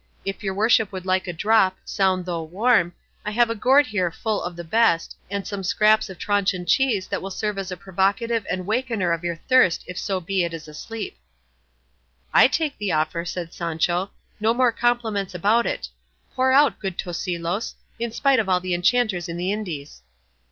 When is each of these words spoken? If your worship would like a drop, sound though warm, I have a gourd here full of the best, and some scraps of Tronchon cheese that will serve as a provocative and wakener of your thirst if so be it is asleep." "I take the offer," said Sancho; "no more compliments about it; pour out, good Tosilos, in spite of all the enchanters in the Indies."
If 0.25 0.41
your 0.41 0.55
worship 0.55 0.91
would 0.91 1.05
like 1.05 1.27
a 1.27 1.31
drop, 1.33 1.77
sound 1.85 2.25
though 2.25 2.41
warm, 2.41 2.93
I 3.23 3.29
have 3.29 3.51
a 3.51 3.55
gourd 3.55 3.85
here 3.85 4.09
full 4.09 4.41
of 4.41 4.55
the 4.55 4.63
best, 4.63 5.15
and 5.29 5.45
some 5.45 5.63
scraps 5.63 6.09
of 6.09 6.17
Tronchon 6.17 6.65
cheese 6.65 7.05
that 7.05 7.21
will 7.21 7.29
serve 7.29 7.59
as 7.59 7.71
a 7.71 7.77
provocative 7.77 8.43
and 8.49 8.65
wakener 8.65 9.11
of 9.13 9.23
your 9.23 9.35
thirst 9.35 9.83
if 9.85 9.99
so 9.99 10.19
be 10.19 10.43
it 10.43 10.55
is 10.55 10.67
asleep." 10.67 11.19
"I 12.33 12.47
take 12.47 12.79
the 12.79 12.91
offer," 12.91 13.23
said 13.25 13.53
Sancho; 13.53 14.09
"no 14.39 14.55
more 14.55 14.71
compliments 14.71 15.35
about 15.35 15.67
it; 15.67 15.87
pour 16.33 16.51
out, 16.51 16.79
good 16.79 16.97
Tosilos, 16.97 17.75
in 17.99 18.11
spite 18.11 18.39
of 18.39 18.49
all 18.49 18.59
the 18.59 18.73
enchanters 18.73 19.29
in 19.29 19.37
the 19.37 19.51
Indies." 19.51 20.01